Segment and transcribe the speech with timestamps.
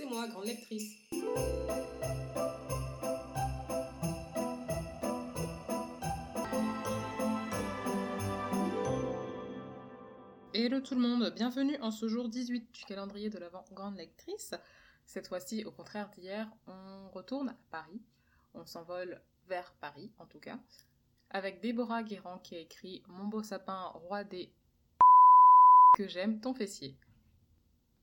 [0.00, 0.96] c'est moi, grande lectrice.
[10.54, 14.54] Hello tout le monde, bienvenue en ce jour 18 du calendrier de l'avant grande lectrice.
[15.04, 18.00] Cette fois-ci, au contraire d'hier, on retourne à Paris.
[18.54, 20.58] On s'envole vers Paris, en tout cas,
[21.28, 24.50] avec Déborah Guérand qui a écrit Mon beau sapin, roi des
[25.94, 26.96] que j'aime, ton fessier.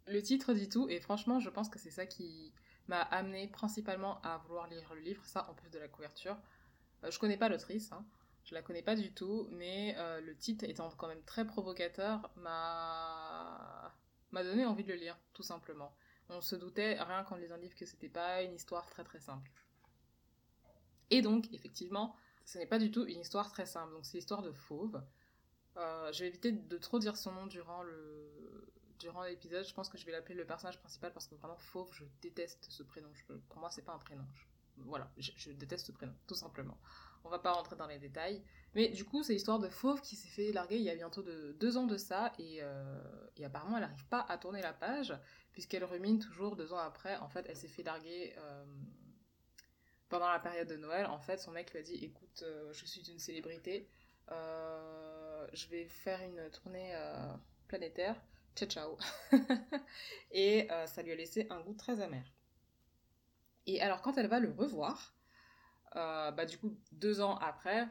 [0.07, 2.53] Le titre dit tout, et franchement, je pense que c'est ça qui
[2.87, 6.37] m'a amené principalement à vouloir lire le livre, ça en plus de la couverture.
[7.03, 8.05] Euh, je connais pas l'autrice, hein.
[8.45, 12.31] je la connais pas du tout, mais euh, le titre étant quand même très provocateur,
[12.37, 13.93] m'a
[14.31, 15.95] m'a donné envie de le lire, tout simplement.
[16.29, 19.19] On se doutait, rien qu'en lisant le livre, que c'était pas une histoire très très
[19.19, 19.49] simple.
[21.09, 22.15] Et donc, effectivement,
[22.45, 23.93] ce n'est pas du tout une histoire très simple.
[23.93, 25.01] Donc, c'est l'histoire de Fauve.
[25.77, 29.65] Euh, je vais éviter de trop dire son nom durant le durant l'épisode.
[29.65, 32.67] Je pense que je vais l'appeler le personnage principal parce que vraiment Fauve, je déteste
[32.69, 33.09] ce prénom.
[33.49, 34.25] pour moi, c'est pas un prénom.
[34.77, 36.77] voilà, je, déteste ce prénom, tout simplement.
[37.23, 38.43] On va pas rentrer dans les détails.
[38.73, 41.23] Mais du coup, c'est l'histoire de Fauve qui s'est fait larguer il y a bientôt
[41.23, 42.31] de, deux ans de ça.
[42.39, 42.99] Et, euh,
[43.43, 45.13] apparemment, elle n'arrive pas à tourner la page
[45.51, 47.17] puisqu'elle rumine toujours deux ans après.
[47.17, 48.33] En fait, elle s'est fait larguer.
[48.37, 48.65] Euh,
[50.09, 52.85] pendant la période de Noël, en fait, son mec lui a dit écoute, euh, je
[52.85, 53.89] suis une célébrité,
[54.29, 56.93] je vais faire une tournée
[57.67, 58.15] planétaire,
[58.57, 58.97] ciao ciao.
[60.31, 62.23] et ça lui a laissé un goût très amer.
[63.65, 65.15] Et alors, quand elle va le revoir,
[65.93, 67.87] bah, du coup, deux ans après,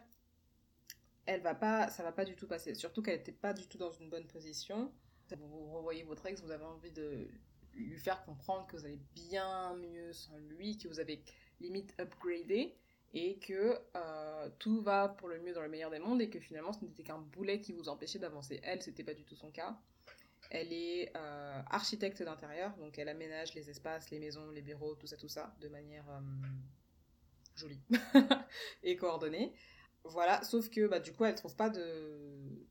[1.27, 2.75] elle va pas, ça va pas du tout passer.
[2.75, 4.93] Surtout qu'elle n'était pas du tout dans une bonne position.
[5.37, 7.29] Vous revoyez votre ex, vous avez envie de
[7.75, 11.23] lui faire comprendre que vous allez bien mieux sans lui, que vous avez
[11.61, 12.75] limite upgradé
[13.13, 16.39] et que euh, tout va pour le mieux dans le meilleur des mondes et que
[16.39, 18.61] finalement ce n'était qu'un boulet qui vous empêchait d'avancer.
[18.63, 19.79] Elle, c'était pas du tout son cas.
[20.57, 25.07] Elle est euh, architecte d'intérieur, donc elle aménage les espaces, les maisons, les bureaux, tout
[25.07, 26.21] ça, tout ça, de manière euh,
[27.55, 27.81] jolie
[28.83, 29.53] et coordonnée.
[30.05, 32.63] Voilà, sauf que bah, du coup, elle trouve pas de,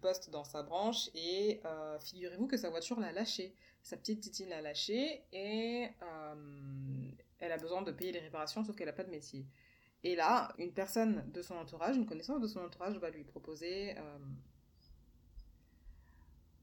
[0.00, 1.60] poste dans sa branche et
[2.00, 3.54] figurez-vous que sa voiture l'a lâché.
[3.82, 5.88] Sa petite titine l'a lâché et
[7.38, 9.44] elle a besoin de payer les réparations, sauf qu'elle n'a pas de métier.
[10.04, 13.96] Et là, une personne de son entourage, une connaissance de son entourage, va lui proposer
[13.98, 14.18] euh,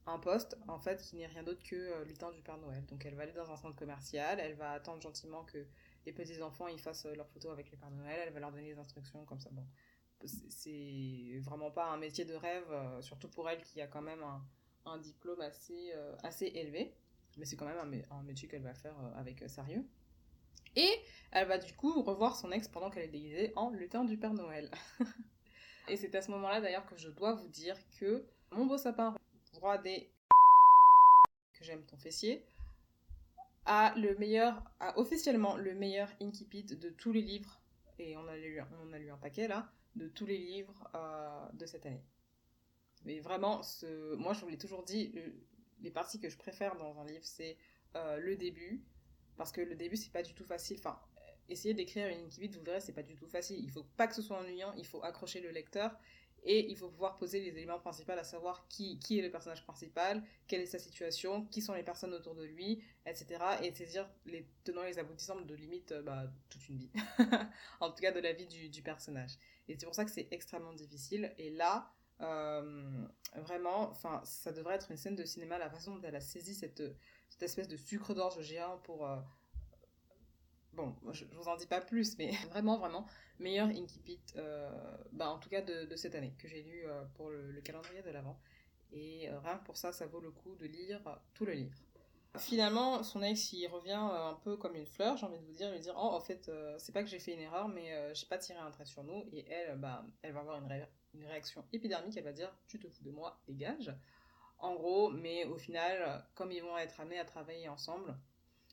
[0.08, 2.86] un poste, en fait, qui n'est rien d'autre que euh, lutin du Père Noël.
[2.86, 5.66] Donc elle va aller dans un centre commercial, elle va attendre gentiment que
[6.06, 8.74] les petits-enfants ils fassent euh, leurs photos avec les Pères Noël, elle va leur donner
[8.74, 9.50] des instructions comme ça.
[9.52, 9.66] Bon,
[10.50, 14.24] c'est vraiment pas un métier de rêve, surtout pour elle qui a quand même
[14.86, 15.94] un, diplôme assez,
[16.24, 16.96] assez élevé.
[17.38, 19.86] Mais c'est quand même un, un métier qu'elle va faire avec sérieux.
[20.76, 20.90] Et
[21.32, 24.34] elle va du coup revoir son ex pendant qu'elle est déguisée en lutin du Père
[24.34, 24.72] Noël.
[25.88, 29.16] et c'est à ce moment-là d'ailleurs que je dois vous dire que mon beau sapin,
[29.66, 30.12] roi des
[31.54, 32.46] que j'aime ton fessier,
[33.66, 37.60] a le meilleur, a officiellement le meilleur incipit de tous les livres,
[37.98, 41.48] et on a lu, on a lu un paquet là, de tous les livres euh,
[41.54, 42.04] de cette année.
[43.06, 45.16] Mais vraiment, ce, moi je vous l'ai toujours dit,
[45.82, 47.58] les parties que je préfère dans un livre, c'est
[47.96, 48.84] euh, le début,
[49.36, 50.78] parce que le début, c'est pas du tout facile.
[50.78, 51.00] Enfin,
[51.50, 53.60] essayer d'écrire une Inkibit, vous verrez, c'est pas du tout facile.
[53.64, 55.98] Il faut pas que ce soit ennuyant, il faut accrocher le lecteur
[56.46, 59.64] et il faut pouvoir poser les éléments principaux, à savoir qui, qui est le personnage
[59.64, 63.44] principal, quelle est sa situation, qui sont les personnes autour de lui, etc.
[63.64, 66.92] Et saisir les tenants et les aboutissants de limite euh, bah, toute une vie.
[67.80, 69.38] en tout cas, de la vie du, du personnage.
[69.68, 71.34] Et c'est pour ça que c'est extrêmement difficile.
[71.38, 71.92] Et là,
[72.22, 76.54] euh, vraiment, ça devrait être une scène de cinéma, la façon dont elle a saisi
[76.54, 76.82] cette
[77.36, 79.06] cette espèce de sucre d'orge géant pour...
[79.06, 79.18] Euh,
[80.76, 83.06] bon, je, je, vous en dis pas plus, mais vraiment, vraiment,
[83.40, 84.70] meilleur Inkipit, euh,
[85.12, 88.10] bah, en tout cas de, cette année, que j'ai lu euh, pour le, calendrier de
[88.10, 88.40] l'Avent.
[88.92, 91.02] Et rien que pour ça, ça vaut le coup de lire
[91.34, 91.76] tout le livre.
[92.38, 95.72] Finalement, son ex, il revient un peu comme une fleur, j'ai envie de vous dire,
[95.72, 98.38] lui dire, oh, en fait, c'est pas que j'ai fait une erreur, mais j'ai pas
[98.38, 99.26] tiré un trait sur nous.
[99.34, 103.04] Et elle, bah, elle va avoir une réaction épidermique, elle va dire, tu te fous
[103.04, 103.94] de moi, dégage
[104.60, 108.18] en gros, mais au final, comme ils vont être amenés à travailler ensemble,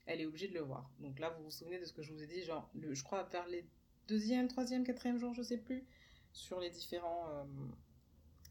[0.06, 0.90] elle est obligée de le voir.
[1.00, 3.02] Donc là, vous vous souvenez de ce que je vous ai dit, genre, le, je
[3.04, 3.64] crois vers les
[4.08, 5.86] deuxième, troisième, quatrième jours, je sais plus,
[6.32, 7.44] sur les différents euh,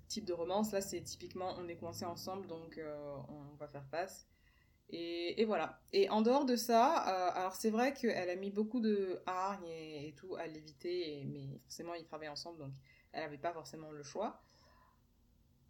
[0.08, 0.72] types de romances.
[0.72, 4.28] Là, c'est typiquement, on est coincés ensemble, donc euh, on va faire face.
[4.94, 5.80] Et, voilà.
[5.94, 9.68] Et en dehors de ça, euh, alors c'est vrai qu'elle a mis beaucoup de hargne
[9.68, 12.74] et, tout à l'éviter, mais forcément ils travaillent ensemble, donc
[13.14, 14.42] elle n'avait pas forcément le choix.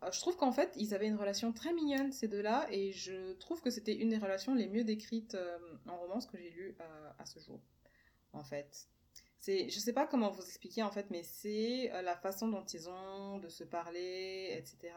[0.04, 3.34] Euh, je trouve qu'en fait, ils avaient une relation très mignonne, ces deux-là, et je
[3.34, 5.58] trouve que c'était une des relations les mieux décrites euh,
[5.88, 7.62] en romance que j'ai lues euh, à ce jour,
[8.34, 8.88] en fait.
[9.40, 12.90] C'est, je sais pas comment vous expliquer, en fait, mais c'est la façon dont ils
[12.90, 14.94] ont de se parler, etc.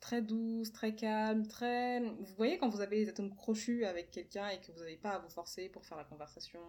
[0.00, 2.00] très douce, très calme, très...
[2.00, 5.10] Vous voyez quand vous avez des atomes crochus avec quelqu'un et que vous n'avez pas
[5.10, 6.60] à vous forcer pour faire la conversation,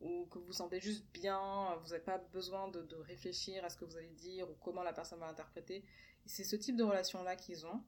[0.00, 3.76] ou que vous sentez juste bien, vous n'avez pas besoin de, de, réfléchir à ce
[3.76, 5.84] que vous allez dire ou comment la personne va interpréter.
[6.26, 7.82] C'est ce type de relation-là qu'ils ont.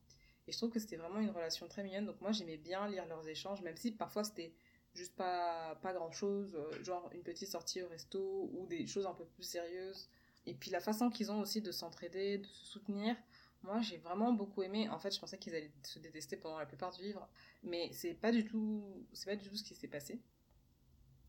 [0.46, 2.06] Et je trouve que c'était vraiment une relation très mignonne.
[2.06, 4.54] Donc moi, j'aimais bien lire leurs échanges, même si parfois c'était
[4.94, 9.14] juste pas, pas grand-chose, euh, genre une petite sortie au resto ou des choses un
[9.14, 10.08] peu plus sérieuses.
[10.46, 13.16] Et puis la façon qu'ils ont aussi de s'entraider, de se soutenir.
[13.62, 14.88] Moi, j'ai vraiment beaucoup aimé.
[14.88, 17.28] En fait, je pensais qu'ils allaient se détester pendant la plupart du livre,
[17.62, 20.20] mais c'est pas du tout, c'est pas du tout ce qui s'est passé.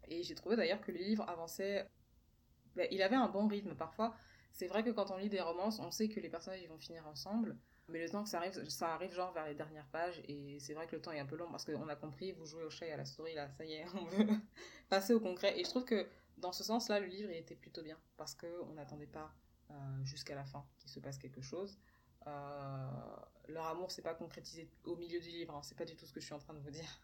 [0.08, 1.90] Et j'ai trouvé d'ailleurs que le livre avançait.
[2.76, 3.76] Ben, il avait un bon rythme.
[3.76, 4.16] Parfois,
[4.60, 7.08] c'est vrai que quand on lit des romances, on sait que les personnages vont finir
[7.08, 7.56] ensemble.
[7.88, 10.22] Mais le temps que ça arrive, ça arrive genre vers les dernières pages.
[10.28, 12.46] Et c'est vrai que le temps est un peu long parce qu'on a compris, vous
[12.46, 14.28] jouez au chat et à la story, là, ça y est, on veut
[14.90, 15.58] passer au concret.
[15.58, 16.06] Et je trouve que
[16.40, 17.98] dans ce sens-là, le livre, il était plutôt bien.
[18.18, 19.34] Parce qu'on n'attendait pas
[19.72, 21.80] euh, jusqu'à la fin qu'il se passe quelque chose.
[22.28, 22.90] Euh,
[23.48, 25.62] leur amour s'est pas concrétisé au milieu du livre, hein.
[25.64, 27.00] c'est pas du tout ce que je suis en train de vous dire.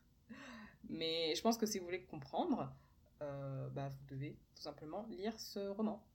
[0.90, 2.76] Mais je pense que si vous voulez comprendre,
[3.22, 6.06] euh, bah, vous devez tout simplement lire ce roman.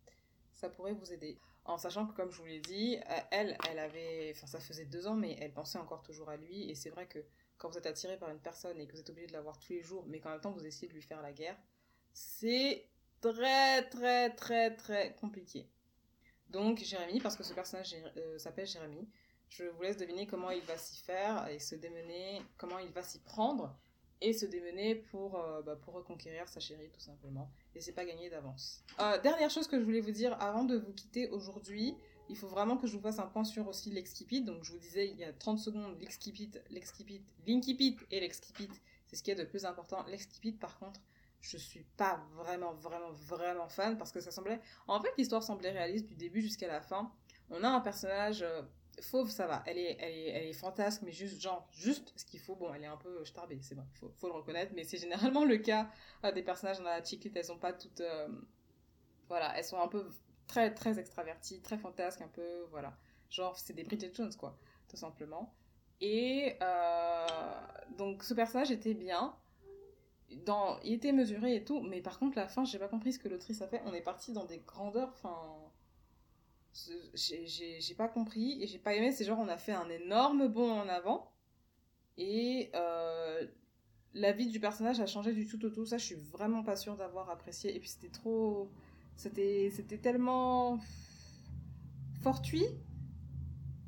[0.61, 1.39] Ça pourrait vous aider.
[1.65, 4.31] En sachant que, comme je vous l'ai dit, euh, elle, elle avait.
[4.37, 6.69] Enfin, ça faisait deux ans, mais elle pensait encore toujours à lui.
[6.69, 7.19] Et c'est vrai que
[7.57, 9.59] quand vous êtes attiré par une personne et que vous êtes obligé de la voir
[9.59, 11.57] tous les jours, mais qu'en même temps vous essayez de lui faire la guerre,
[12.13, 12.87] c'est
[13.23, 15.67] très, très, très, très compliqué.
[16.51, 19.09] Donc, Jérémy, parce que ce personnage euh, s'appelle Jérémy,
[19.49, 23.03] je vous laisse deviner comment il va s'y faire et se démener, comment il va
[23.03, 23.75] s'y prendre
[24.21, 27.51] et se démener pour, euh, bah, pour reconquérir sa chérie tout simplement.
[27.75, 28.85] Et c'est pas gagné d'avance.
[29.01, 31.95] Euh, dernière chose que je voulais vous dire avant de vous quitter aujourd'hui,
[32.29, 34.43] il faut vraiment que je vous fasse un point sur aussi l'exkipit.
[34.43, 38.69] Donc je vous disais il y a 30 secondes, l'exkipit, l'exkipit, l'inkipit et l'exkipit,
[39.07, 40.05] c'est ce qui est de plus important.
[40.07, 41.01] L'exkipit par contre,
[41.41, 44.61] je suis pas vraiment, vraiment, vraiment fan parce que ça semblait...
[44.87, 47.11] En fait l'histoire semblait réaliste du début jusqu'à la fin.
[47.49, 48.63] On a un personnage euh,
[49.01, 49.63] Fauve, ça va.
[49.67, 52.55] Elle est, elle est, elle est fantasque, mais juste, genre, juste ce qu'il faut.
[52.55, 55.45] Bon, elle est un peu starbée, c'est bon, faut, faut le reconnaître, mais c'est généralement
[55.45, 55.89] le cas
[56.25, 57.37] euh, des personnages dans la chiclite.
[57.37, 58.01] Elles sont pas toutes.
[58.01, 58.29] Euh,
[59.29, 60.09] voilà, elles sont un peu
[60.47, 62.67] très, très extraverties, très fantasques, un peu.
[62.71, 62.97] Voilà.
[63.31, 64.59] Genre, c'est des Bridget Jones, quoi,
[64.89, 65.55] tout simplement.
[66.01, 67.27] Et euh,
[67.97, 69.37] donc, ce personnage était bien.
[70.47, 73.19] Dans, il était mesuré et tout, mais par contre, la fin, j'ai pas compris ce
[73.19, 73.83] que l'autrice a fait.
[73.85, 75.37] On est parti dans des grandeurs, enfin
[76.73, 79.13] j'ai pas compris et j'ai pas aimé.
[79.13, 81.31] C'est genre, on a fait un énorme bond en avant
[82.17, 83.47] et euh,
[84.15, 85.87] la vie du personnage a changé du tout au tout.
[85.87, 87.75] Ça, je suis vraiment pas sûre d'avoir apprécié.
[87.75, 88.71] Et puis, c'était trop.
[89.17, 89.71] C'était
[90.01, 90.79] tellement
[92.23, 92.67] fortuit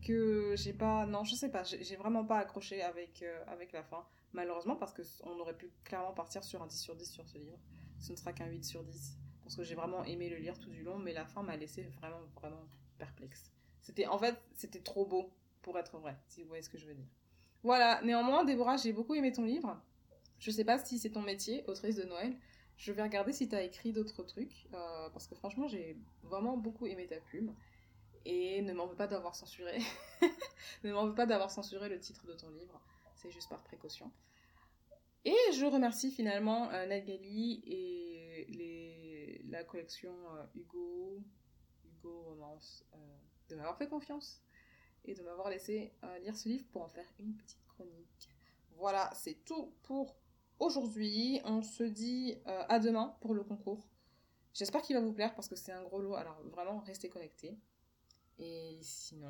[0.03, 1.07] que j'ai pas.
[1.07, 1.63] Non, je sais pas.
[1.65, 4.05] J'ai vraiment pas accroché avec, euh, avec la fin.
[4.33, 7.59] Malheureusement, parce qu'on aurait pu clairement partir sur un 10 sur 10 sur ce livre.
[7.99, 9.19] Ce ne sera qu'un 8 sur 10
[9.53, 11.83] parce que j'ai vraiment aimé le lire tout du long, mais la fin m'a laissé
[11.83, 12.65] vraiment, vraiment
[12.97, 13.53] perplexe.
[13.83, 16.87] C'était, en fait, c'était trop beau pour être vrai, si vous voyez ce que je
[16.87, 17.05] veux dire.
[17.63, 19.79] Voilà, néanmoins, Déborah, j'ai beaucoup aimé ton livre.
[20.39, 22.35] Je sais pas si c'est ton métier, autrice de Noël.
[22.79, 26.57] Je vais regarder si tu as écrit d'autres trucs, euh, parce que franchement, j'ai vraiment
[26.57, 27.55] beaucoup aimé ta plume.
[28.25, 29.81] Et ne m'en veux pas d'avoir censuré.
[30.83, 32.81] ne m'en veux pas d'avoir censuré le titre de ton livre.
[33.17, 34.11] C'est juste par précaution.
[35.27, 39.02] Et je remercie finalement euh, et les,
[39.53, 41.23] la collection euh, Hugo,
[41.85, 42.97] Hugo Romance euh,
[43.51, 44.43] de m'avoir fait confiance
[45.05, 48.31] et de m'avoir laissé euh, lire ce livre pour en faire une petite chronique.
[48.77, 50.17] Voilà, c'est tout pour
[50.59, 51.41] aujourd'hui.
[51.45, 53.87] On se dit à demain pour le concours.
[54.55, 57.57] J'espère qu'il va vous plaire parce que c'est un gros lot, alors vraiment restez connectés.
[58.39, 59.29] Et sinon,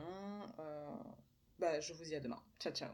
[1.58, 2.42] bah, je vous dis à demain.
[2.60, 2.92] Ciao ciao